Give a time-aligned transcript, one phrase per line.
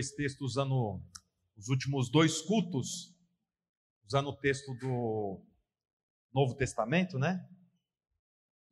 [0.00, 1.02] dois textos usando
[1.56, 3.14] os últimos dois cultos,
[4.06, 5.44] usando o texto do
[6.32, 7.46] Novo Testamento, né?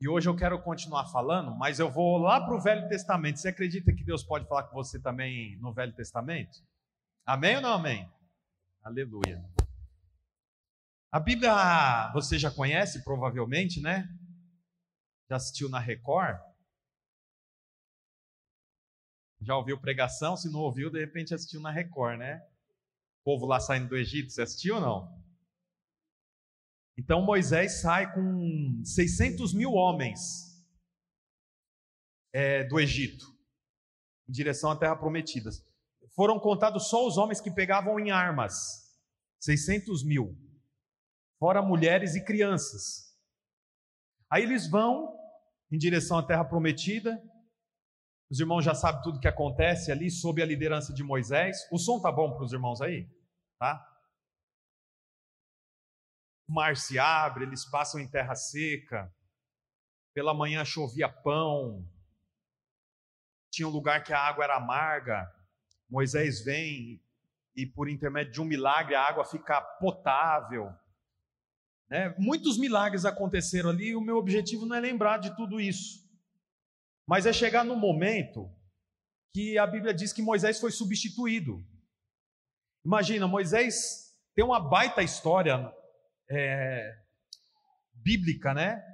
[0.01, 3.39] E hoje eu quero continuar falando, mas eu vou lá para o Velho Testamento.
[3.39, 6.65] Você acredita que Deus pode falar com você também no Velho Testamento?
[7.27, 8.11] Amém ou não amém?
[8.83, 9.45] Aleluia.
[11.13, 14.09] A Bíblia você já conhece, provavelmente, né?
[15.29, 16.39] Já assistiu na Record?
[19.41, 20.37] Já ouviu pregação?
[20.37, 22.43] Se não ouviu, de repente assistiu na Record, né?
[23.21, 25.19] O povo lá saindo do Egito, você assistiu ou não?
[26.99, 30.49] Então Moisés sai com 600 mil homens
[32.33, 33.25] é, do Egito,
[34.29, 35.51] em direção à Terra Prometida.
[36.15, 38.99] Foram contados só os homens que pegavam em armas,
[39.41, 40.37] 600 mil,
[41.39, 43.17] fora mulheres e crianças.
[44.29, 45.17] Aí eles vão
[45.71, 47.23] em direção à Terra Prometida.
[48.31, 51.67] Os irmãos já sabem tudo que acontece ali sob a liderança de Moisés.
[51.73, 53.09] O som tá bom para os irmãos aí,
[53.59, 53.89] tá?
[56.49, 59.13] o mar se abre, eles passam em terra seca.
[60.15, 61.87] Pela manhã chovia pão.
[63.53, 65.31] Tinha um lugar que a água era amarga.
[65.89, 67.03] Moisés vem
[67.55, 70.73] e, por intermédio de um milagre, a água fica potável.
[71.89, 72.15] Né?
[72.19, 76.08] Muitos milagres aconteceram ali e o meu objetivo não é lembrar de tudo isso,
[77.09, 78.55] mas é chegar no momento
[79.33, 81.67] que a Bíblia diz que Moisés foi substituído.
[82.85, 85.73] Imagina, Moisés tem uma baita história
[86.31, 86.99] é,
[87.95, 88.85] bíblica, né?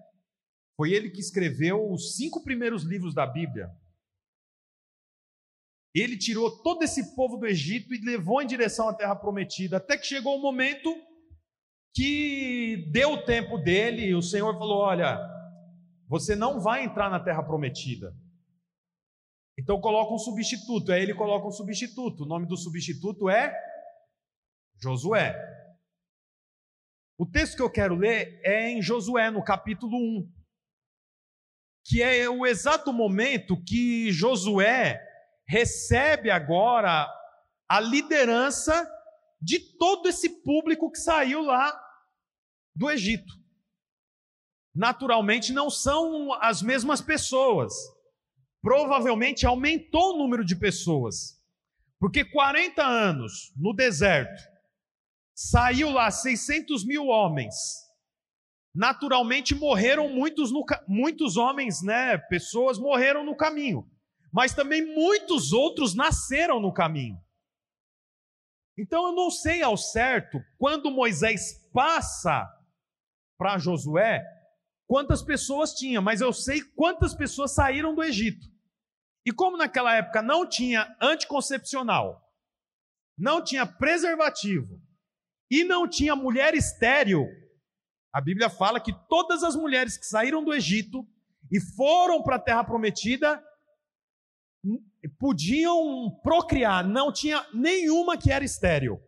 [0.77, 3.69] Foi ele que escreveu os cinco primeiros livros da Bíblia.
[5.93, 9.99] Ele tirou todo esse povo do Egito e levou em direção à terra prometida, até
[9.99, 10.95] que chegou o um momento
[11.93, 15.34] que deu o tempo dele, e o Senhor falou: Olha,
[16.09, 18.15] você não vai entrar na terra prometida.
[19.59, 20.93] Então coloca um substituto.
[20.93, 22.25] Aí ele coloca um substituto.
[22.25, 23.55] O nome do substituto é
[24.81, 25.35] Josué.
[27.17, 30.33] O texto que eu quero ler é em Josué, no capítulo 1,
[31.85, 35.01] que é o exato momento que Josué
[35.47, 37.09] recebe agora
[37.69, 38.91] a liderança
[39.41, 41.73] de todo esse público que saiu lá
[42.75, 43.33] do Egito.
[44.75, 47.73] Naturalmente, não são as mesmas pessoas.
[48.61, 51.41] Provavelmente aumentou o número de pessoas.
[52.01, 54.43] Porque 40 anos no deserto,
[55.35, 57.55] Saiu lá 600 mil homens.
[58.73, 62.17] Naturalmente morreram muitos, no, muitos homens, né?
[62.17, 63.89] Pessoas morreram no caminho.
[64.33, 67.21] Mas também muitos outros nasceram no caminho.
[68.79, 72.49] Então eu não sei ao certo quando Moisés passa
[73.37, 74.25] para Josué
[74.95, 78.47] quantas pessoas tinha, mas eu sei quantas pessoas saíram do Egito.
[79.27, 82.25] E como naquela época não tinha anticoncepcional,
[83.19, 84.81] não tinha preservativo,
[85.51, 87.27] e não tinha mulher estéril.
[88.13, 91.05] A Bíblia fala que todas as mulheres que saíram do Egito
[91.51, 93.45] e foram para a terra prometida
[95.19, 99.03] podiam procriar, não tinha nenhuma que era estéril.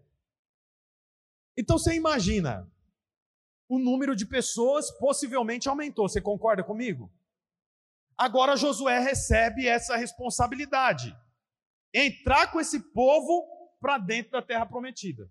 [1.57, 2.69] Então você imagina,
[3.69, 6.09] o número de pessoas possivelmente aumentou.
[6.09, 7.13] Você concorda comigo?
[8.17, 11.15] Agora Josué recebe essa responsabilidade:
[11.93, 13.47] entrar com esse povo
[13.81, 15.31] para dentro da terra prometida.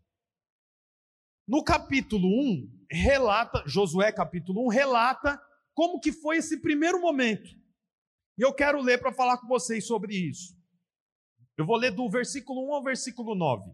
[1.48, 5.40] No capítulo 1, relata, Josué capítulo 1, relata
[5.74, 7.50] como que foi esse primeiro momento.
[8.38, 10.56] E eu quero ler para falar com vocês sobre isso.
[11.58, 13.72] Eu vou ler do versículo 1 ao versículo 9.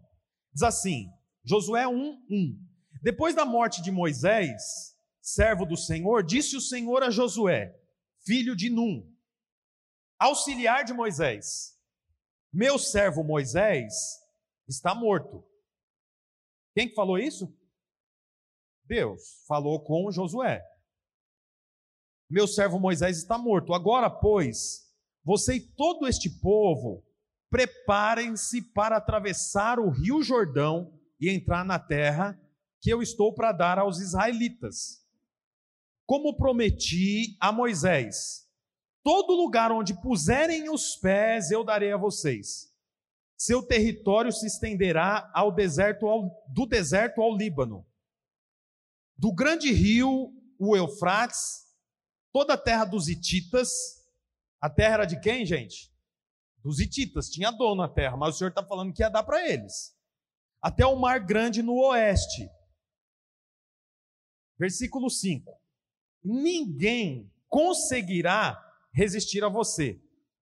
[0.54, 1.10] Diz assim:
[1.44, 2.71] Josué 1, 1.
[3.02, 7.76] Depois da morte de Moisés, servo do Senhor, disse o Senhor a Josué,
[8.24, 9.12] filho de Num,
[10.20, 11.76] auxiliar de Moisés:
[12.54, 13.94] Meu servo Moisés
[14.68, 15.44] está morto.
[16.76, 17.52] Quem que falou isso?
[18.86, 20.64] Deus falou com Josué.
[22.30, 23.74] Meu servo Moisés está morto.
[23.74, 24.88] Agora, pois,
[25.24, 27.04] você e todo este povo,
[27.50, 32.41] preparem-se para atravessar o rio Jordão e entrar na terra
[32.82, 35.06] que eu estou para dar aos israelitas.
[36.06, 38.50] Como prometi a Moisés,
[39.04, 42.70] todo lugar onde puserem os pés eu darei a vocês.
[43.38, 47.86] Seu território se estenderá ao deserto ao, do deserto ao Líbano
[49.22, 51.68] do grande rio, o Eufrates,
[52.34, 53.70] toda a terra dos Hititas.
[54.60, 55.94] A terra era de quem, gente?
[56.64, 57.30] Dos Hititas.
[57.30, 59.96] Tinha dono a terra, mas o Senhor está falando que ia dar para eles.
[60.60, 62.50] Até o mar grande no oeste.
[64.62, 65.60] Versículo 5:
[66.24, 68.64] Ninguém conseguirá
[68.94, 70.00] resistir a você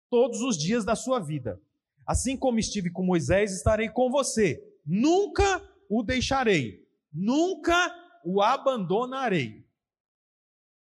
[0.09, 1.57] todos os dias da sua vida.
[2.05, 4.61] Assim como estive com Moisés, estarei com você.
[4.85, 7.95] Nunca o deixarei, nunca
[8.25, 9.65] o abandonarei.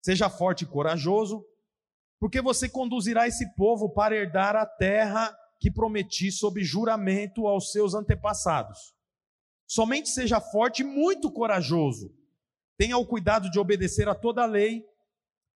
[0.03, 1.47] Seja forte e corajoso,
[2.19, 7.95] porque você conduzirá esse povo para herdar a terra que prometi sob juramento aos seus
[7.95, 8.93] antepassados.
[9.65, 12.18] Somente seja forte e muito corajoso.
[12.79, 14.87] Tenha o cuidado de obedecer a toda a lei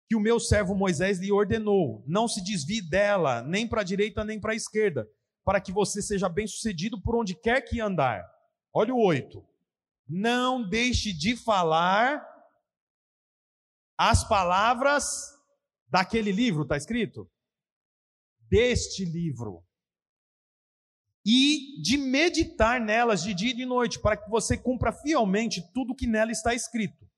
[0.09, 2.03] que o meu servo Moisés lhe ordenou.
[2.05, 5.09] Não se desvie dela, nem para a direita nem para a esquerda,
[5.45, 8.29] para que você seja bem-sucedido por onde quer que andar.
[8.75, 9.43] Olha o 8.
[10.09, 12.29] Não deixe de falar
[13.97, 15.33] as palavras
[15.87, 17.31] daquele livro, está escrito?
[18.51, 19.65] Deste livro.
[21.25, 25.95] E de meditar nelas de dia e de noite, para que você cumpra fielmente tudo
[25.95, 27.12] que nela está escrito.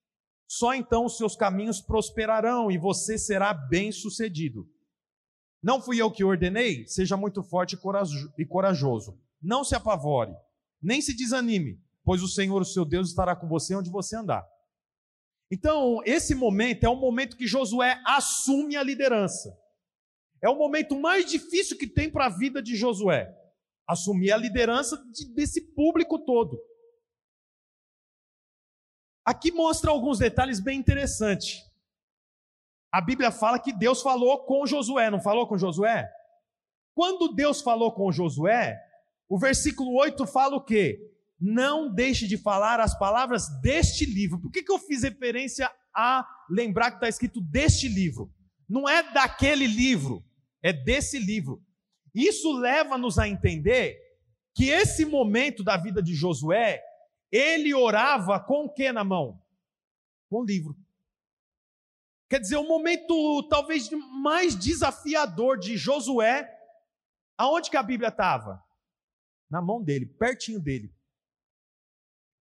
[0.46, 4.68] Só então os seus caminhos prosperarão e você será bem-sucedido.
[5.62, 6.86] Não fui eu que ordenei?
[6.86, 7.78] Seja muito forte
[8.38, 9.18] e corajoso.
[9.40, 10.34] Não se apavore,
[10.80, 14.46] nem se desanime, pois o Senhor, o seu Deus, estará com você onde você andar.
[15.50, 19.56] Então, esse momento é o momento que Josué assume a liderança.
[20.42, 23.34] É o momento mais difícil que tem para a vida de Josué.
[23.86, 26.58] Assumir a liderança de, desse público todo.
[29.24, 31.64] Aqui mostra alguns detalhes bem interessantes.
[32.92, 36.08] A Bíblia fala que Deus falou com Josué, não falou com Josué?
[36.94, 38.78] Quando Deus falou com Josué,
[39.28, 41.14] o versículo 8 fala o quê?
[41.44, 44.40] não deixe de falar as palavras deste livro.
[44.40, 48.32] Por que, que eu fiz referência a lembrar que está escrito deste livro?
[48.68, 50.24] Não é daquele livro,
[50.62, 51.62] é desse livro.
[52.14, 53.98] Isso leva-nos a entender
[54.54, 56.82] que esse momento da vida de Josué,
[57.30, 59.42] ele orava com o que na mão?
[60.28, 60.76] Com o livro.
[62.28, 66.50] Quer dizer, o momento talvez mais desafiador de Josué,
[67.36, 68.62] aonde que a Bíblia estava?
[69.50, 70.92] Na mão dele, pertinho dele.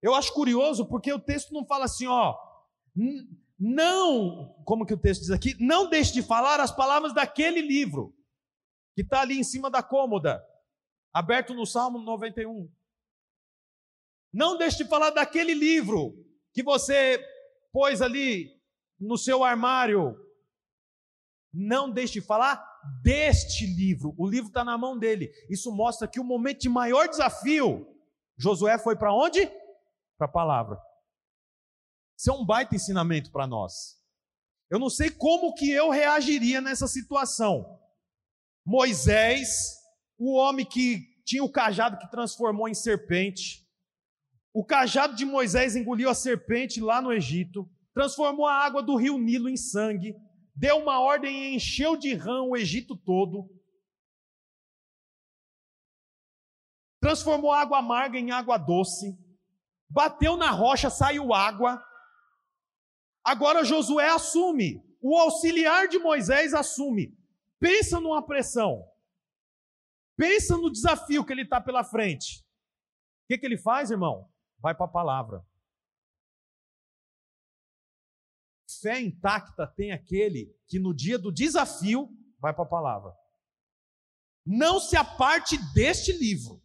[0.01, 2.37] Eu acho curioso porque o texto não fala assim, ó,
[3.59, 5.55] não, como que o texto diz aqui?
[5.59, 8.15] Não deixe de falar as palavras daquele livro
[8.95, 10.45] que está ali em cima da cômoda,
[11.13, 12.69] aberto no Salmo 91.
[14.33, 16.15] Não deixe de falar daquele livro
[16.53, 17.23] que você
[17.71, 18.49] pôs ali
[18.99, 20.17] no seu armário.
[21.53, 22.63] Não deixe de falar
[23.01, 24.15] deste livro.
[24.17, 25.31] O livro está na mão dele.
[25.49, 27.87] Isso mostra que o momento de maior desafio,
[28.37, 29.49] Josué foi para onde?
[30.17, 30.79] para a palavra.
[32.17, 33.97] Isso é um baita ensinamento para nós.
[34.69, 37.79] Eu não sei como que eu reagiria nessa situação.
[38.65, 39.77] Moisés,
[40.17, 43.62] o homem que tinha o cajado que transformou em serpente,
[44.53, 49.17] o cajado de Moisés engoliu a serpente lá no Egito, transformou a água do rio
[49.17, 50.15] Nilo em sangue,
[50.55, 53.49] deu uma ordem e encheu de rã o Egito todo,
[57.01, 59.17] transformou água amarga em água doce,
[59.89, 61.83] bateu na rocha, saiu água.
[63.23, 67.17] Agora Josué assume, o auxiliar de Moisés assume.
[67.59, 68.85] Pensa numa pressão.
[70.15, 72.41] Pensa no desafio que ele está pela frente.
[73.23, 74.29] O que, que ele faz, irmão?
[74.63, 75.45] Vai para a palavra.
[78.81, 83.13] Fé intacta tem aquele que no dia do desafio vai para a palavra.
[84.45, 86.63] Não se aparte deste livro.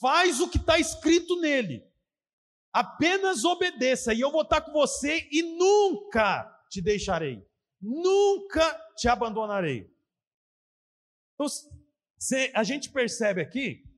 [0.00, 1.88] Faz o que está escrito nele.
[2.72, 7.48] Apenas obedeça, e eu vou estar com você e nunca te deixarei.
[7.80, 9.88] Nunca te abandonarei.
[11.34, 11.46] Então,
[12.54, 13.88] a gente percebe aqui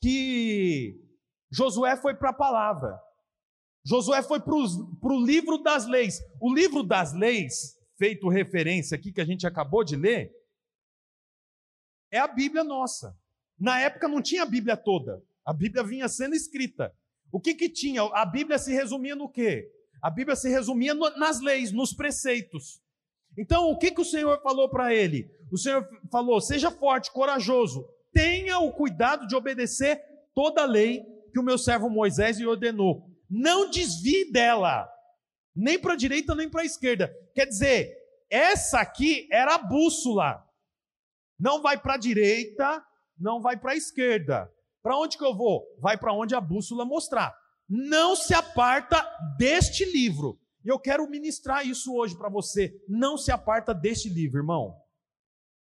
[0.00, 1.07] que
[1.50, 2.98] Josué foi para a palavra.
[3.84, 6.20] Josué foi para o livro das leis.
[6.40, 10.30] O livro das leis, feito referência aqui que a gente acabou de ler,
[12.10, 13.16] é a Bíblia nossa.
[13.58, 15.22] Na época não tinha a Bíblia toda.
[15.44, 16.94] A Bíblia vinha sendo escrita.
[17.32, 18.02] O que que tinha?
[18.02, 19.70] A Bíblia se resumia no quê?
[20.02, 22.80] A Bíblia se resumia no, nas leis, nos preceitos.
[23.36, 25.30] Então, o que que o Senhor falou para ele?
[25.50, 30.02] O Senhor falou: seja forte, corajoso, tenha o cuidado de obedecer
[30.34, 33.08] toda a lei que o meu servo Moisés lhe ordenou.
[33.28, 34.88] Não desvie dela,
[35.54, 37.12] nem para a direita nem para a esquerda.
[37.34, 37.94] Quer dizer,
[38.30, 40.44] essa aqui era a bússola.
[41.38, 42.84] Não vai para a direita,
[43.18, 44.50] não vai para a esquerda.
[44.82, 45.64] Para onde que eu vou?
[45.80, 47.36] Vai para onde a bússola mostrar.
[47.68, 49.04] Não se aparta
[49.36, 50.40] deste livro.
[50.64, 52.74] E eu quero ministrar isso hoje para você.
[52.88, 54.76] Não se aparta deste livro, irmão.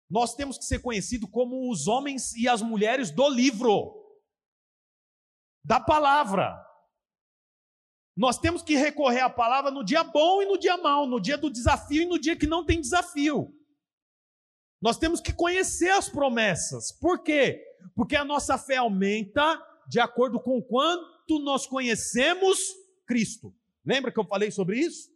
[0.08, 3.94] Nós temos que ser conhecidos como os homens e as mulheres do livro,
[5.64, 6.64] da palavra.
[8.16, 11.38] Nós temos que recorrer à palavra no dia bom e no dia mau, no dia
[11.38, 13.54] do desafio e no dia que não tem desafio.
[14.80, 16.90] Nós temos que conhecer as promessas.
[16.90, 17.62] Por quê?
[17.94, 22.58] Porque a nossa fé aumenta de acordo com quanto nós conhecemos
[23.06, 23.54] Cristo.
[23.84, 25.10] Lembra que eu falei sobre isso?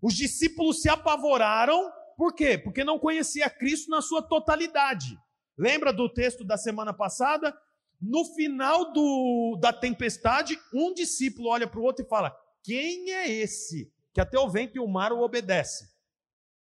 [0.00, 2.56] Os discípulos se apavoraram, por quê?
[2.56, 5.18] Porque não conhecia Cristo na sua totalidade.
[5.56, 7.56] Lembra do texto da semana passada?
[8.00, 13.28] No final do, da tempestade, um discípulo olha para o outro e fala: Quem é
[13.28, 15.88] esse que até o vento e o mar o obedece?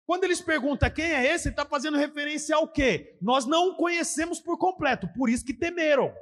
[0.05, 3.17] Quando eles perguntam quem é esse, está fazendo referência ao quê?
[3.23, 6.13] Nós não o conhecemos por completo, por isso que temeram.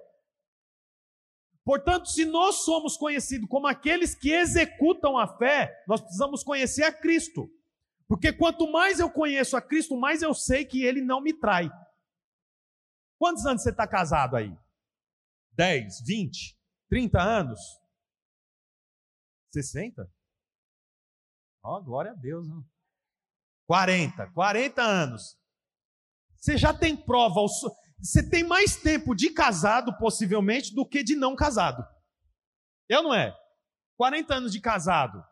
[1.64, 6.92] Portanto, se nós somos conhecidos como aqueles que executam a fé, nós precisamos conhecer a
[6.92, 7.50] Cristo.
[8.06, 11.70] Porque quanto mais eu conheço a Cristo, mais eu sei que Ele não me trai.
[13.18, 14.52] Quantos anos você está casado aí?
[15.52, 17.60] 10, 20, 30 anos?
[19.52, 20.10] 60?
[21.62, 22.48] Ó, oh, glória a Deus.
[22.48, 22.62] Né?
[23.66, 25.38] 40, 40 anos.
[26.36, 27.40] Você já tem prova,
[27.98, 31.86] você tem mais tempo de casado, possivelmente, do que de não casado.
[32.88, 33.36] Eu não é?
[33.96, 35.22] 40 anos de casado.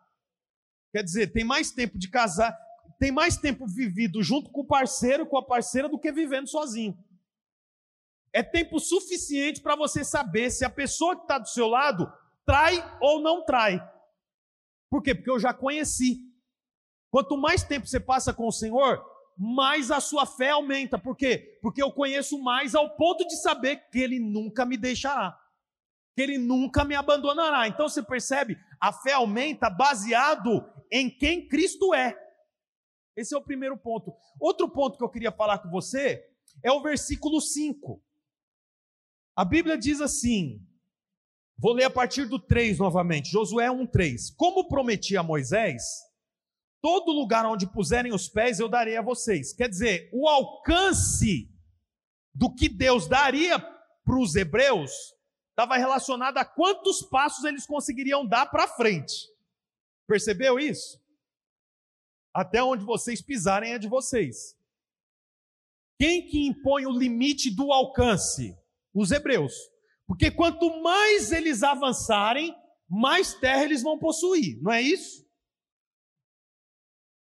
[0.93, 2.55] Quer dizer, tem mais tempo de casar,
[2.99, 6.97] tem mais tempo vivido junto com o parceiro, com a parceira, do que vivendo sozinho.
[8.33, 12.11] É tempo suficiente para você saber se a pessoa que está do seu lado
[12.45, 13.79] trai ou não trai.
[14.89, 15.13] Por quê?
[15.13, 16.19] Porque eu já conheci.
[17.11, 19.03] Quanto mais tempo você passa com o Senhor,
[19.37, 20.97] mais a sua fé aumenta.
[20.97, 21.57] Por quê?
[21.61, 25.39] Porque eu conheço mais ao ponto de saber que Ele nunca me deixará,
[26.15, 27.67] que Ele nunca me abandonará.
[27.67, 32.15] Então você percebe, a fé aumenta baseado em quem Cristo é.
[33.15, 34.13] Esse é o primeiro ponto.
[34.39, 36.25] Outro ponto que eu queria falar com você
[36.63, 38.01] é o versículo 5.
[39.39, 40.61] A Bíblia diz assim:
[41.57, 44.35] vou ler a partir do 3 novamente, Josué 1,3.
[44.35, 45.81] Como prometi a Moisés,
[46.81, 49.53] todo lugar onde puserem os pés eu darei a vocês.
[49.53, 51.49] Quer dizer, o alcance
[52.35, 54.91] do que Deus daria para os hebreus
[55.51, 59.15] estava relacionado a quantos passos eles conseguiriam dar para frente.
[60.05, 61.01] Percebeu isso?
[62.33, 64.57] Até onde vocês pisarem é de vocês.
[65.97, 68.59] Quem que impõe o limite do alcance?
[68.93, 69.53] Os hebreus.
[70.07, 72.55] Porque quanto mais eles avançarem,
[72.89, 75.23] mais terra eles vão possuir, não é isso?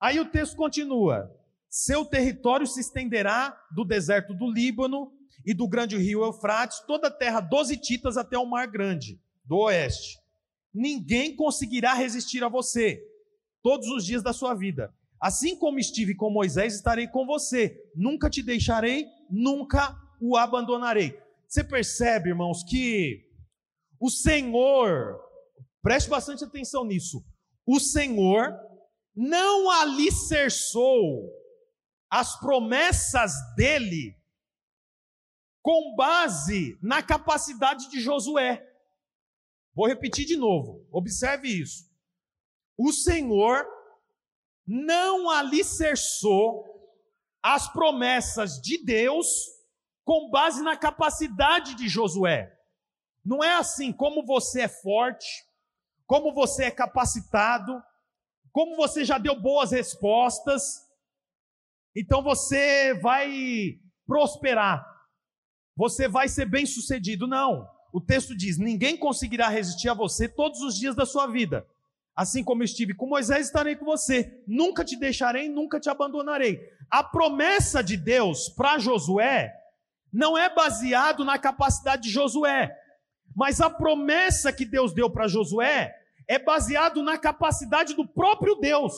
[0.01, 1.31] Aí o texto continua:
[1.69, 5.11] seu território se estenderá do deserto do Líbano
[5.45, 9.57] e do grande rio Eufrates, toda a terra dos Hititas até o Mar Grande, do
[9.59, 10.19] oeste.
[10.73, 13.01] Ninguém conseguirá resistir a você
[13.61, 14.93] todos os dias da sua vida.
[15.21, 17.81] Assim como estive com Moisés, estarei com você.
[17.95, 21.17] Nunca te deixarei, nunca o abandonarei.
[21.53, 23.29] Você percebe, irmãos, que
[23.99, 25.23] o Senhor,
[25.83, 27.23] preste bastante atenção nisso,
[27.63, 28.59] o Senhor
[29.15, 31.31] não alicerçou
[32.09, 34.19] as promessas dele
[35.61, 38.67] com base na capacidade de Josué.
[39.75, 41.87] Vou repetir de novo, observe isso.
[42.75, 43.63] O Senhor
[44.65, 46.65] não alicerçou
[47.43, 49.53] as promessas de Deus
[50.03, 52.51] com base na capacidade de Josué.
[53.23, 55.27] Não é assim, como você é forte,
[56.05, 57.81] como você é capacitado,
[58.51, 60.83] como você já deu boas respostas,
[61.95, 64.85] então você vai prosperar,
[65.75, 67.27] você vai ser bem sucedido.
[67.27, 67.67] Não.
[67.91, 71.65] O texto diz: ninguém conseguirá resistir a você todos os dias da sua vida.
[72.15, 74.43] Assim como estive com Moisés, estarei com você.
[74.47, 76.61] Nunca te deixarei, nunca te abandonarei.
[76.89, 79.51] A promessa de Deus para Josué
[80.13, 82.71] não é baseado na capacidade de Josué,
[83.35, 85.91] mas a promessa que Deus deu para Josué
[86.27, 88.93] é baseado na capacidade do próprio Deus.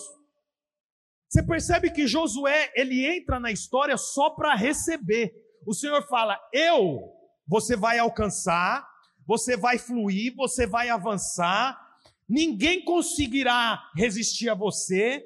[1.29, 5.33] Você percebe que Josué, ele entra na história só para receber.
[5.65, 6.99] O Senhor fala: "Eu,
[7.47, 8.85] você vai alcançar,
[9.25, 11.79] você vai fluir, você vai avançar,
[12.27, 15.25] ninguém conseguirá resistir a você,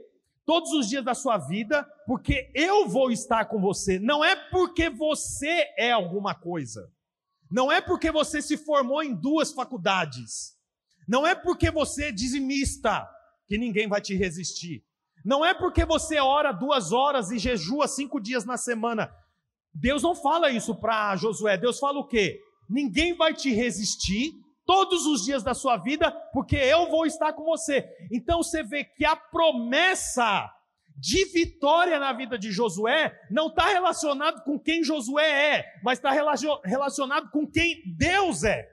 [0.50, 4.00] todos os dias da sua vida, porque eu vou estar com você.
[4.00, 6.92] Não é porque você é alguma coisa.
[7.52, 10.58] Não é porque você se formou em duas faculdades.
[11.08, 13.08] Não é porque você é dizimista
[13.48, 14.84] que ninguém vai te resistir.
[15.24, 19.14] Não é porque você ora duas horas e jejua cinco dias na semana.
[19.72, 21.60] Deus não fala isso para Josué.
[21.60, 22.42] Deus fala o quê?
[22.68, 24.34] Ninguém vai te resistir
[24.70, 27.90] todos os dias da sua vida, porque eu vou estar com você.
[28.12, 30.48] Então você vê que a promessa
[30.96, 36.12] de vitória na vida de Josué não está relacionado com quem Josué é, mas está
[36.12, 38.70] relacionado com quem Deus é.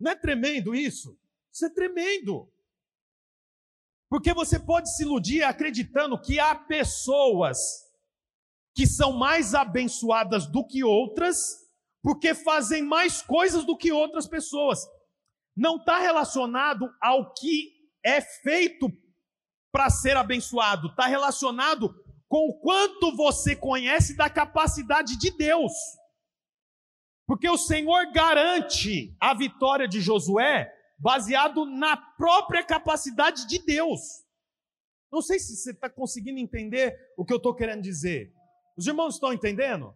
[0.00, 1.16] Não é tremendo isso?
[1.52, 2.52] Isso é tremendo.
[4.08, 7.88] Porque você pode se iludir acreditando que há pessoas
[8.74, 11.61] que são mais abençoadas do que outras,
[12.02, 14.80] porque fazem mais coisas do que outras pessoas.
[15.56, 17.72] Não está relacionado ao que
[18.04, 18.90] é feito
[19.70, 21.94] para ser abençoado, está relacionado
[22.28, 25.72] com o quanto você conhece da capacidade de Deus.
[27.26, 34.00] Porque o Senhor garante a vitória de Josué baseado na própria capacidade de Deus.
[35.10, 38.32] Não sei se você está conseguindo entender o que eu estou querendo dizer.
[38.76, 39.94] Os irmãos estão entendendo?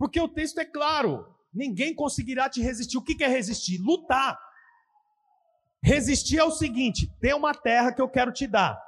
[0.00, 2.96] Porque o texto é claro: ninguém conseguirá te resistir.
[2.96, 3.78] O que é resistir?
[3.78, 4.40] Lutar.
[5.84, 8.82] Resistir é o seguinte: tem uma terra que eu quero te dar.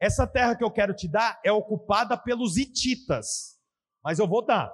[0.00, 3.60] Essa terra que eu quero te dar é ocupada pelos hititas,
[4.02, 4.72] mas eu vou dar.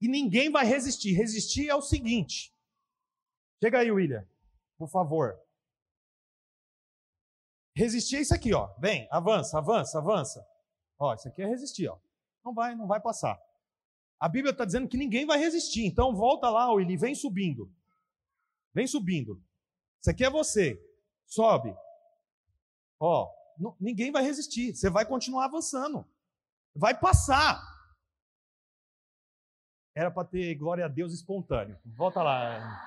[0.00, 1.12] E ninguém vai resistir.
[1.12, 2.54] Resistir é o seguinte.
[3.62, 4.26] Chega aí, William,
[4.78, 5.38] por favor.
[7.74, 8.72] Resistir é isso aqui, ó.
[8.78, 10.46] Vem, avança, avança, avança.
[10.98, 11.98] Ó, isso aqui é resistir, ó.
[12.42, 13.38] Não vai, não vai passar.
[14.18, 15.84] A Bíblia está dizendo que ninguém vai resistir.
[15.84, 17.70] Então volta lá, William, vem subindo.
[18.72, 19.42] Vem subindo.
[20.00, 20.82] Isso aqui é você.
[21.26, 21.74] Sobe.
[22.98, 23.30] Ó,
[23.80, 24.74] ninguém vai resistir.
[24.74, 26.06] Você vai continuar avançando.
[26.74, 27.62] Vai passar.
[29.94, 31.78] Era para ter glória a Deus espontâneo.
[31.84, 32.82] Volta lá.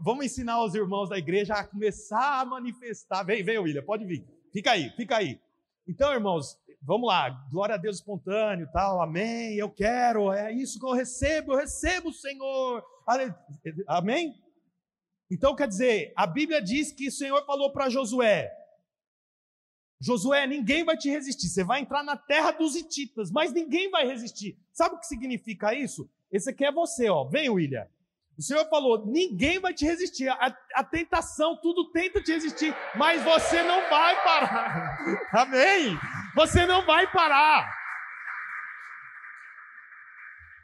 [0.00, 3.24] Vamos ensinar os irmãos da igreja a começar a manifestar.
[3.24, 4.24] Vem, vem, William, pode vir.
[4.52, 5.40] Fica aí, fica aí.
[5.88, 7.30] Então, irmãos, vamos lá.
[7.50, 9.00] Glória a Deus espontâneo, tal.
[9.00, 9.54] Amém.
[9.56, 10.32] Eu quero.
[10.32, 11.52] É isso que eu recebo.
[11.52, 12.84] Eu recebo, Senhor.
[13.86, 14.34] Amém?
[15.30, 18.50] Então, quer dizer, a Bíblia diz que o Senhor falou para Josué:
[20.00, 21.48] Josué, ninguém vai te resistir.
[21.48, 24.58] Você vai entrar na terra dos hititas, mas ninguém vai resistir.
[24.72, 26.08] Sabe o que significa isso?
[26.30, 27.24] Esse aqui é você, ó.
[27.24, 27.86] Vem, William.
[28.38, 30.28] O Senhor falou: ninguém vai te resistir.
[30.28, 34.98] A, a, tentação, tudo tenta te resistir, mas você não vai parar.
[35.32, 35.98] Amém?
[36.36, 37.74] Você não vai parar.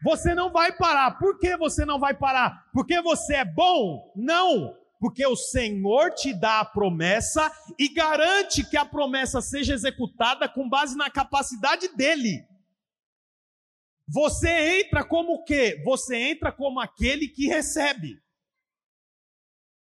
[0.05, 1.19] Você não vai parar.
[1.19, 2.71] Por que você não vai parar?
[2.73, 4.13] Porque você é bom?
[4.15, 10.49] Não porque o Senhor te dá a promessa e garante que a promessa seja executada
[10.49, 12.47] com base na capacidade dele.
[14.07, 15.83] Você entra como o quê?
[15.85, 18.23] Você entra como aquele que recebe.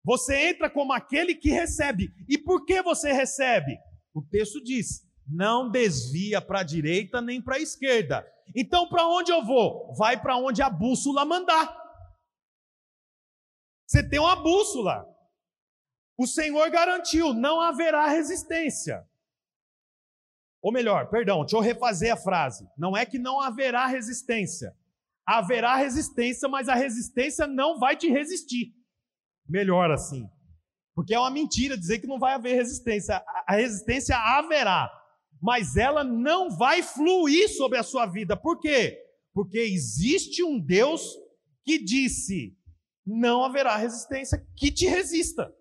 [0.03, 2.11] Você entra como aquele que recebe.
[2.27, 3.77] E por que você recebe?
[4.15, 8.25] O texto diz: não desvia para a direita nem para a esquerda.
[8.55, 9.93] Então, para onde eu vou?
[9.95, 11.75] Vai para onde a bússola mandar.
[13.87, 15.07] Você tem uma bússola.
[16.17, 19.07] O Senhor garantiu, não haverá resistência.
[20.61, 22.67] Ou melhor, perdão, deixa eu refazer a frase.
[22.77, 24.75] Não é que não haverá resistência.
[25.25, 28.73] Haverá resistência, mas a resistência não vai te resistir.
[29.47, 30.29] Melhor assim.
[30.95, 33.23] Porque é uma mentira dizer que não vai haver resistência.
[33.47, 34.89] A resistência haverá,
[35.43, 38.37] mas ela não vai fluir sobre a sua vida.
[38.37, 38.97] Por quê?
[39.33, 41.17] Porque existe um Deus
[41.65, 42.57] que disse:
[43.05, 45.53] não haverá resistência que te resista.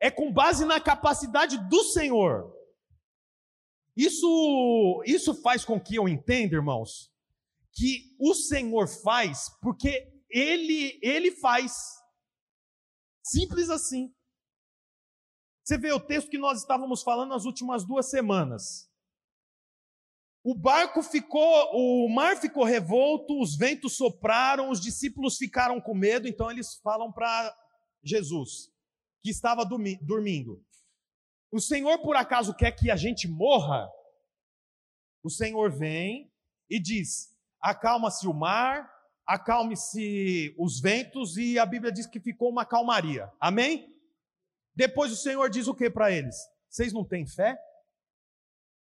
[0.00, 2.50] É com base na capacidade do Senhor.
[3.94, 7.12] Isso, isso faz com que eu entenda, irmãos,
[7.74, 11.74] que o Senhor faz porque Ele, Ele faz.
[13.22, 14.10] Simples assim.
[15.70, 18.90] Você vê o texto que nós estávamos falando nas últimas duas semanas.
[20.42, 26.26] O barco ficou, o mar ficou revolto, os ventos sopraram, os discípulos ficaram com medo,
[26.26, 27.56] então eles falam para
[28.02, 28.68] Jesus,
[29.22, 30.60] que estava dormindo:
[31.52, 33.88] O Senhor por acaso quer que a gente morra?
[35.22, 36.32] O Senhor vem
[36.68, 38.92] e diz: Acalma-se o mar,
[39.24, 43.32] acalme-se os ventos, e a Bíblia diz que ficou uma calmaria.
[43.38, 43.99] Amém?
[44.74, 46.36] Depois o Senhor diz o que para eles?
[46.68, 47.58] Vocês não têm fé?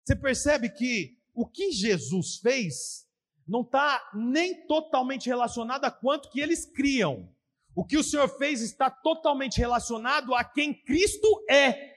[0.04, 3.08] Você percebe que o que Jesus fez
[3.46, 7.34] não está nem totalmente relacionado a quanto que eles criam.
[7.74, 11.96] O que o Senhor fez está totalmente relacionado a quem Cristo é,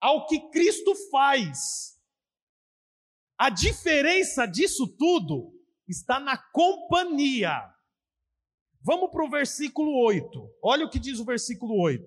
[0.00, 1.98] ao que Cristo faz.
[3.38, 5.52] A diferença disso tudo
[5.86, 7.52] está na companhia.
[8.82, 10.50] Vamos para o versículo 8.
[10.62, 12.04] Olha o que diz o versículo 8.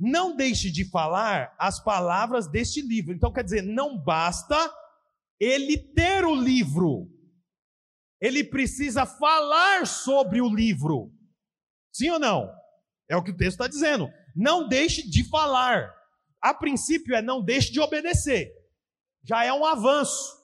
[0.00, 3.12] Não deixe de falar as palavras deste livro.
[3.12, 4.56] Então, quer dizer, não basta
[5.38, 7.10] ele ter o livro,
[8.20, 11.12] ele precisa falar sobre o livro.
[11.92, 12.48] Sim ou não?
[13.08, 14.08] É o que o texto está dizendo.
[14.34, 15.92] Não deixe de falar.
[16.40, 18.52] A princípio é não deixe de obedecer.
[19.24, 20.41] Já é um avanço.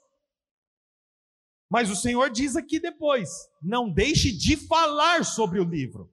[1.70, 3.28] Mas o Senhor diz aqui depois:
[3.62, 6.12] não deixe de falar sobre o livro.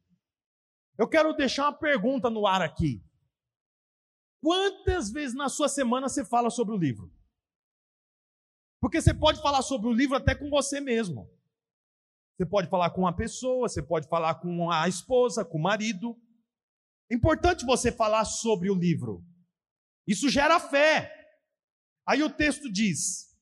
[0.98, 3.04] Eu quero deixar uma pergunta no ar aqui.
[4.42, 7.12] Quantas vezes na sua semana você fala sobre o livro?
[8.80, 11.30] Porque você pode falar sobre o livro até com você mesmo.
[12.38, 16.16] Você pode falar com uma pessoa, você pode falar com a esposa, com o marido.
[17.10, 19.26] É importante você falar sobre o livro.
[20.06, 21.12] Isso gera fé.
[22.06, 23.35] Aí o texto diz: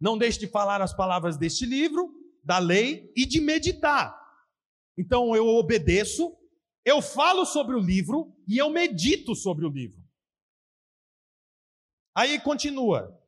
[0.00, 4.18] Não deixe de falar as palavras deste livro, da lei e de meditar.
[4.96, 6.36] Então eu obedeço,
[6.84, 10.02] eu falo sobre o livro e eu medito sobre o livro.
[12.14, 13.18] Aí continua: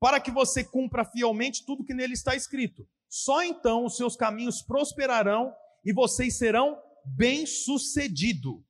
[0.00, 2.88] Para que você cumpra fielmente tudo que nele está escrito.
[3.08, 5.52] Só então os seus caminhos prosperarão
[5.84, 8.62] e vocês serão bem-sucedidos.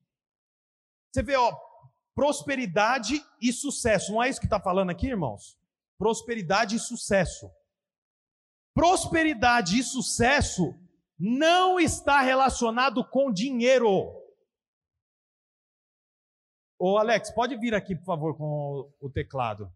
[1.13, 1.55] Você vê, ó,
[2.15, 4.13] prosperidade e sucesso.
[4.13, 5.60] Não é isso que está falando aqui, irmãos?
[6.01, 7.47] Prosperidade e sucesso.
[8.75, 10.75] Prosperidade e sucesso
[11.19, 14.11] não está relacionado com dinheiro.
[16.79, 19.71] Ô Alex, pode vir aqui, por favor, com o teclado.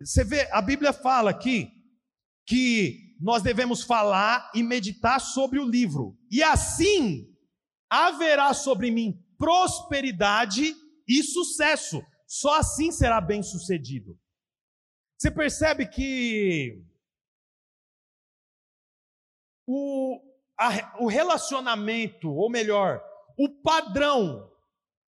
[0.00, 1.70] Você vê, a Bíblia fala aqui
[2.46, 7.30] que nós devemos falar e meditar sobre o livro, e assim
[7.90, 10.74] haverá sobre mim prosperidade
[11.06, 12.02] e sucesso.
[12.34, 14.18] Só assim será bem sucedido.
[15.16, 16.84] Você percebe que
[19.64, 20.20] o,
[20.58, 23.00] a, o relacionamento, ou melhor,
[23.38, 24.50] o padrão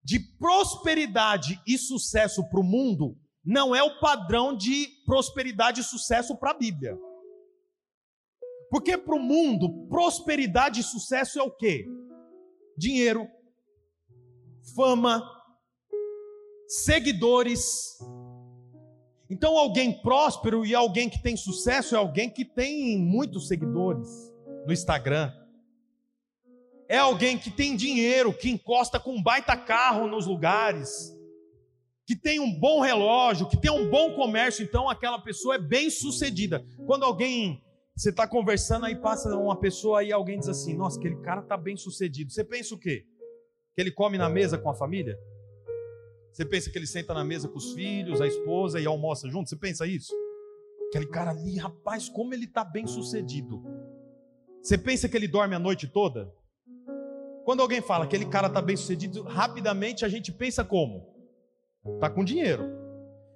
[0.04, 6.36] de prosperidade e sucesso para o mundo não é o padrão de prosperidade e sucesso
[6.36, 6.98] para a Bíblia.
[8.70, 11.88] Porque para o mundo, prosperidade e sucesso é o quê?
[12.78, 13.26] Dinheiro,
[14.76, 15.24] fama,
[16.82, 18.00] seguidores.
[19.30, 24.08] Então, alguém próspero e alguém que tem sucesso é alguém que tem muitos seguidores
[24.66, 25.32] no Instagram.
[26.88, 31.14] É alguém que tem dinheiro, que encosta com um baita carro nos lugares
[32.06, 35.90] que tem um bom relógio, que tem um bom comércio, então aquela pessoa é bem
[35.90, 36.64] sucedida.
[36.86, 37.64] Quando alguém,
[37.96, 41.56] você está conversando, aí passa uma pessoa aí, alguém diz assim: Nossa, aquele cara está
[41.56, 42.32] bem sucedido.
[42.32, 43.06] Você pensa o quê?
[43.74, 45.18] Que ele come na mesa com a família?
[46.34, 49.48] Você pensa que ele senta na mesa com os filhos, a esposa e almoça junto?
[49.48, 50.12] Você pensa isso?
[50.90, 53.64] Aquele cara ali, rapaz, como ele está bem sucedido.
[54.60, 56.34] Você pensa que ele dorme a noite toda?
[57.46, 61.08] Quando alguém fala que aquele cara está bem sucedido, rapidamente a gente pensa como?
[61.86, 62.64] Está com dinheiro.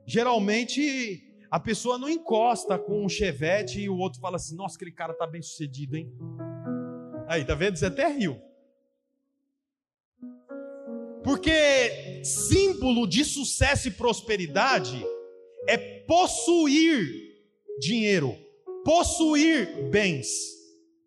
[0.04, 4.92] Geralmente a pessoa não encosta com um chevette e o outro fala assim: Nossa, aquele
[4.92, 6.12] cara está bem sucedido, hein?
[7.28, 7.78] Aí, tá vendo?
[7.78, 8.42] Você até riu.
[11.28, 15.06] Porque símbolo de sucesso e prosperidade
[15.68, 15.76] é
[16.08, 17.06] possuir
[17.78, 18.34] dinheiro,
[18.86, 20.30] possuir bens.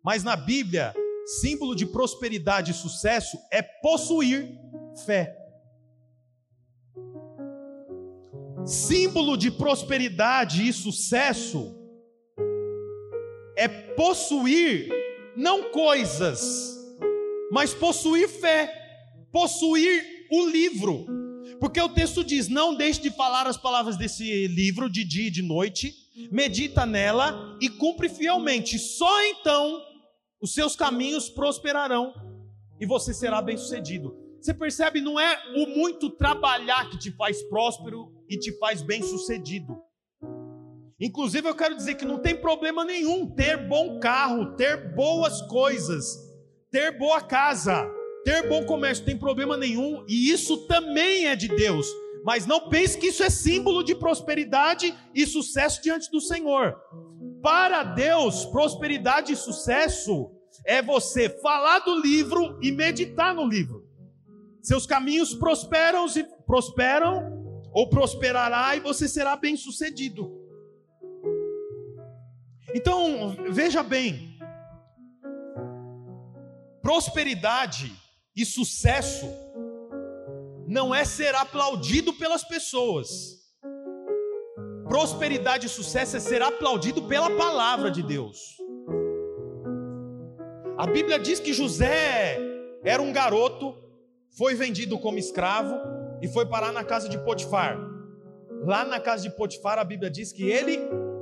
[0.03, 0.93] Mas na Bíblia,
[1.25, 4.47] símbolo de prosperidade e sucesso é possuir
[5.07, 5.35] fé.
[8.63, 11.75] símbolo de prosperidade e sucesso
[13.55, 14.87] é possuir
[15.35, 16.77] não coisas,
[17.51, 18.80] mas possuir fé,
[19.31, 21.05] possuir o livro.
[21.59, 25.31] Porque o texto diz: Não deixe de falar as palavras desse livro de dia e
[25.31, 25.93] de noite,
[26.31, 28.77] medita nela e cumpre fielmente.
[28.79, 29.81] Só então
[30.41, 32.13] os seus caminhos prosperarão
[32.79, 34.17] e você será bem-sucedido.
[34.41, 39.77] Você percebe, não é o muito trabalhar que te faz próspero e te faz bem-sucedido.
[40.99, 46.17] Inclusive, eu quero dizer que não tem problema nenhum ter bom carro, ter boas coisas,
[46.71, 47.87] ter boa casa,
[48.23, 51.87] ter bom comércio, tem problema nenhum, e isso também é de Deus.
[52.23, 56.75] Mas não pense que isso é símbolo de prosperidade e sucesso diante do Senhor.
[57.41, 60.29] Para Deus, prosperidade e sucesso
[60.65, 63.89] é você falar do livro e meditar no livro.
[64.61, 67.41] Seus caminhos prosperam e prosperam
[67.73, 70.39] ou prosperará e você será bem-sucedido.
[72.75, 74.37] Então, veja bem,
[76.81, 77.91] prosperidade
[78.35, 79.27] e sucesso
[80.67, 83.09] não é ser aplaudido pelas pessoas.
[84.87, 88.57] Prosperidade e sucesso é ser aplaudido pela palavra de Deus.
[90.77, 92.39] A Bíblia diz que José
[92.83, 93.81] era um garoto
[94.37, 95.75] foi vendido como escravo
[96.21, 97.77] e foi parar na casa de Potifar.
[98.65, 100.79] Lá na casa de Potifar, a Bíblia diz que ele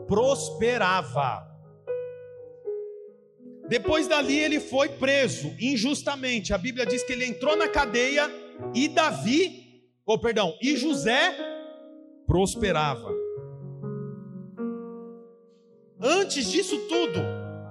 [0.08, 1.48] prosperava.
[3.70, 6.54] Depois dali, ele foi preso injustamente.
[6.54, 8.30] A Bíblia diz que ele entrou na cadeia
[8.74, 11.34] e Davi, ou oh, perdão, e José
[12.28, 13.10] prosperava.
[16.02, 17.20] Antes disso tudo,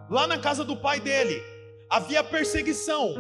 [0.09, 1.43] lá na casa do pai dele,
[1.91, 3.15] havia perseguição,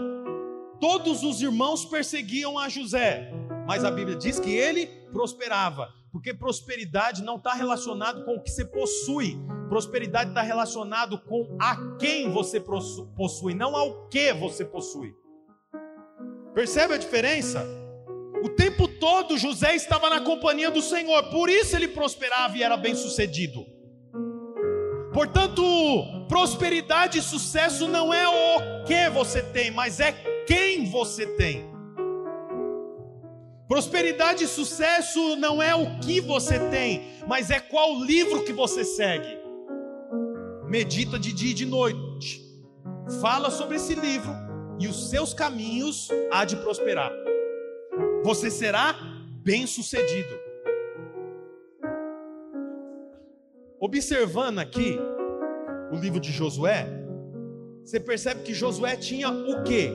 [0.80, 3.32] Todos os irmãos perseguiam a José,
[3.66, 5.92] mas a Bíblia diz que ele prosperava.
[6.10, 9.38] Porque prosperidade não está relacionado com o que você possui.
[9.68, 15.14] Prosperidade está relacionado com a quem você possui, não ao que você possui.
[16.54, 17.64] Percebe a diferença?
[18.42, 22.76] O tempo todo José estava na companhia do Senhor, por isso ele prosperava e era
[22.76, 23.66] bem sucedido.
[25.12, 25.62] Portanto,
[26.28, 30.12] prosperidade e sucesso não é o que você tem, mas é
[30.46, 31.77] quem você tem.
[33.68, 38.82] Prosperidade e sucesso não é o que você tem, mas é qual livro que você
[38.82, 39.38] segue.
[40.66, 42.42] Medita de dia e de noite.
[43.20, 44.32] Fala sobre esse livro
[44.80, 47.12] e os seus caminhos há de prosperar.
[48.24, 48.94] Você será
[49.44, 50.34] bem-sucedido.
[53.78, 54.98] Observando aqui
[55.92, 56.86] o livro de Josué,
[57.84, 59.92] você percebe que Josué tinha o quê?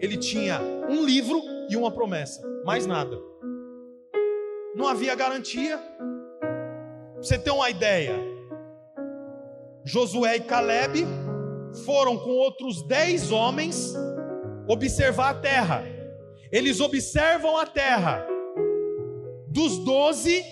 [0.00, 3.18] Ele tinha um livro e uma promessa, mais nada.
[4.74, 5.78] Não havia garantia.
[5.78, 8.14] Pra você ter uma ideia,
[9.84, 11.06] Josué e Caleb
[11.84, 13.94] foram com outros dez homens
[14.68, 15.84] observar a terra.
[16.50, 18.26] Eles observam a terra.
[19.48, 20.44] Dos doze,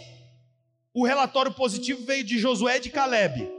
[0.94, 3.50] o relatório positivo veio de Josué e de Caleb.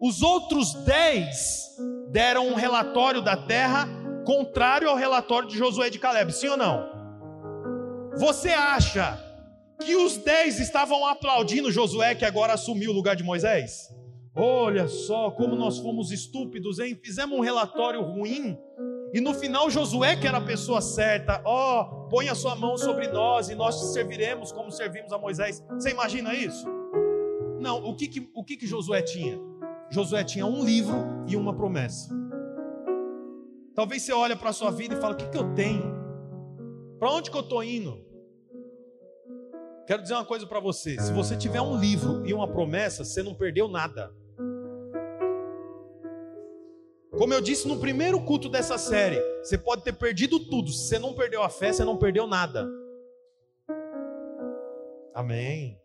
[0.00, 1.76] Os outros dez
[2.10, 3.88] deram um relatório da terra
[4.24, 6.93] contrário ao relatório de Josué e de Caleb, sim ou não?
[8.16, 9.18] Você acha
[9.84, 13.92] que os dez estavam aplaudindo Josué que agora assumiu o lugar de Moisés?
[14.36, 16.98] Olha só como nós fomos estúpidos, hein?
[17.02, 18.56] Fizemos um relatório ruim.
[19.12, 22.76] E no final, Josué, que era a pessoa certa, ó, oh, põe a sua mão
[22.76, 25.64] sobre nós e nós te serviremos como servimos a Moisés.
[25.70, 26.66] Você imagina isso?
[27.60, 29.38] Não, o que, que, o que, que Josué tinha?
[29.90, 30.96] Josué tinha um livro
[31.28, 32.12] e uma promessa.
[33.74, 36.03] Talvez você olhe para a sua vida e fale: o que, que eu tenho?
[37.04, 38.02] Para onde que eu estou indo?
[39.86, 43.22] Quero dizer uma coisa para você: se você tiver um livro e uma promessa, você
[43.22, 44.10] não perdeu nada.
[47.10, 50.70] Como eu disse no primeiro culto dessa série, você pode ter perdido tudo.
[50.70, 52.66] Se você não perdeu a fé, você não perdeu nada.
[55.14, 55.78] Amém.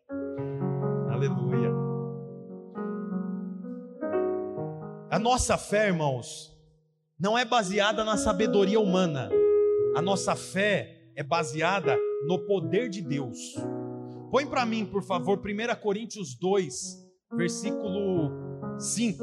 [1.12, 1.69] Aleluia.
[5.12, 6.58] A nossa fé, irmãos,
[7.19, 9.29] não é baseada na sabedoria humana.
[9.97, 13.38] A nossa fé é baseada no poder de Deus.
[14.32, 17.05] Põe para mim, por favor, 1 Coríntios 2,
[17.36, 18.32] versículo
[18.79, 19.21] 5.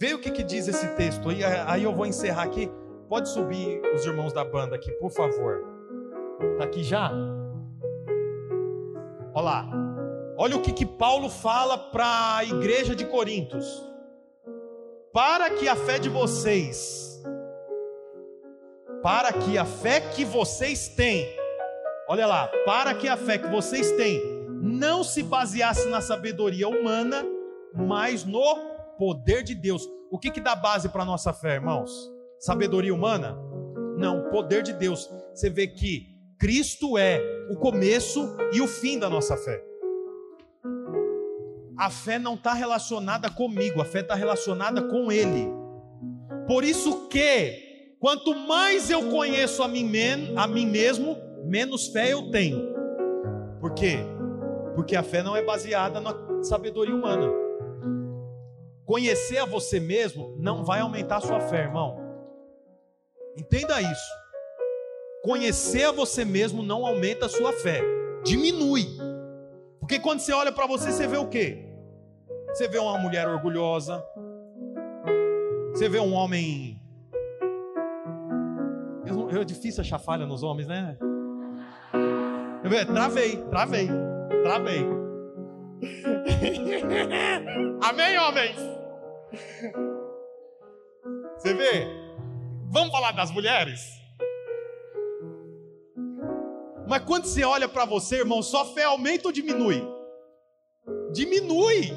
[0.00, 2.70] Vê o que, que diz esse texto aí, aí eu vou encerrar aqui.
[3.06, 5.62] Pode subir os irmãos da banda aqui, por favor.
[6.56, 7.12] Tá aqui já?
[9.34, 9.70] Olha lá.
[10.38, 13.86] Olha o que, que Paulo fala para a igreja de Corintos.
[15.12, 17.09] Para que a fé de vocês,
[19.02, 21.26] para que a fé que vocês têm,
[22.08, 24.20] olha lá, para que a fé que vocês têm
[24.60, 27.24] não se baseasse na sabedoria humana,
[27.74, 28.42] mas no
[28.98, 29.88] poder de Deus.
[30.10, 31.90] O que, que dá base para a nossa fé, irmãos?
[32.38, 33.38] Sabedoria humana?
[33.96, 35.08] Não, poder de Deus.
[35.34, 39.62] Você vê que Cristo é o começo e o fim da nossa fé.
[41.78, 45.48] A fé não está relacionada comigo, a fé está relacionada com Ele.
[46.46, 47.69] Por isso que,
[48.00, 49.88] quanto mais eu conheço a mim,
[50.34, 52.74] a mim mesmo, menos fé eu tenho.
[53.60, 53.98] Por quê?
[54.74, 57.30] Porque a fé não é baseada na sabedoria humana.
[58.86, 62.00] Conhecer a você mesmo não vai aumentar a sua fé, irmão.
[63.36, 64.10] Entenda isso.
[65.22, 67.82] Conhecer a você mesmo não aumenta a sua fé,
[68.24, 68.86] diminui.
[69.78, 71.66] Porque quando você olha para você, você vê o quê?
[72.48, 74.02] Você vê uma mulher orgulhosa,
[75.72, 76.79] você vê um homem.
[79.40, 80.96] É difícil achar falha nos homens, né?
[82.92, 83.88] Travei, travei,
[84.42, 84.86] travei.
[87.82, 88.56] Amém, homens?
[91.38, 91.86] Você vê?
[92.68, 93.80] Vamos falar das mulheres?
[96.86, 99.82] Mas quando você olha para você, irmão, sua fé aumenta ou diminui?
[101.12, 101.92] Diminui.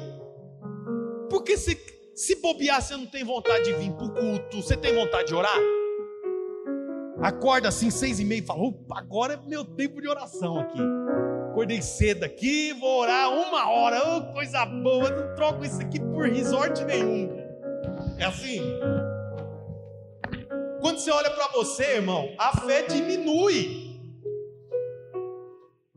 [1.28, 1.76] Porque se,
[2.14, 5.34] se bobear, você não tem vontade de vir para o culto, você tem vontade de
[5.34, 5.58] orar?
[7.20, 10.80] Acorda assim, seis e meia e fala: agora é meu tempo de oração aqui.
[11.50, 16.28] Acordei cedo aqui, vou orar uma hora, oh, coisa boa, não troco isso aqui por
[16.28, 17.30] resort nenhum.
[18.18, 18.60] É assim?
[20.80, 23.84] Quando você olha para você, irmão, a fé diminui.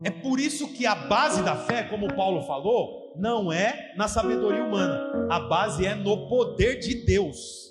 [0.04, 4.62] É por isso que a base da fé, como Paulo falou, não é na sabedoria
[4.62, 7.67] humana, a base é no poder de Deus.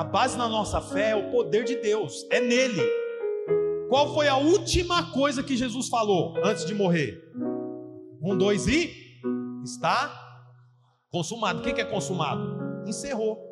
[0.00, 2.80] A base na nossa fé é o poder de Deus, é nele.
[3.90, 7.22] Qual foi a última coisa que Jesus falou antes de morrer?
[8.22, 8.90] Um, dois e
[9.62, 10.10] está
[11.12, 11.58] consumado.
[11.58, 12.40] O que é consumado?
[12.86, 13.46] Encerrou.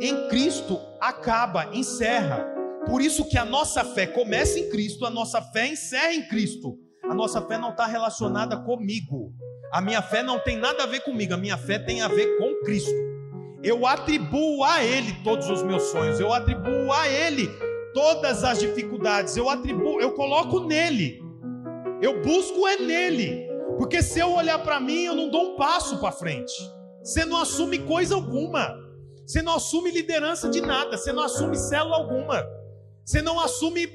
[0.00, 2.52] Em Cristo acaba, encerra.
[2.86, 6.76] Por isso que a nossa fé começa em Cristo, a nossa fé encerra em Cristo.
[7.08, 9.32] A nossa fé não está relacionada comigo.
[9.72, 12.36] A minha fé não tem nada a ver comigo, a minha fé tem a ver
[12.36, 13.05] com Cristo.
[13.62, 17.48] Eu atribuo a Ele todos os meus sonhos, eu atribuo a Ele
[17.96, 21.24] todas as dificuldades, eu atribuo, eu coloco nele,
[22.02, 25.98] eu busco é nele, porque se eu olhar para mim, eu não dou um passo
[25.98, 26.52] para frente.
[27.02, 28.76] Você não assume coisa alguma,
[29.26, 32.44] você não assume liderança de nada, você não assume célula alguma,
[33.02, 33.88] você não assume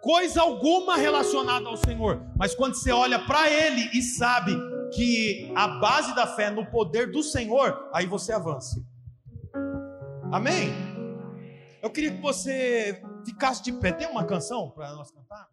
[0.00, 2.22] coisa alguma relacionada ao Senhor.
[2.36, 4.56] Mas quando você olha para Ele e sabe
[4.94, 8.80] que a base da fé é no poder do Senhor, aí você avança.
[10.32, 10.72] Amém?
[11.82, 13.92] Eu queria que você ficasse de pé.
[13.92, 15.46] Tem uma canção para nós cantar?